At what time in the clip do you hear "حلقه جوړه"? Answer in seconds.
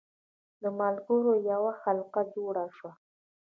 1.83-2.65